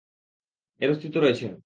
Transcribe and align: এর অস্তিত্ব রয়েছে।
এর 0.79 0.89
অস্তিত্ব 0.89 1.17
রয়েছে। 1.19 1.45